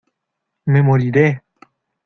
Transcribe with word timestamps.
¡me 0.71 0.81
moriré!... 0.81 1.43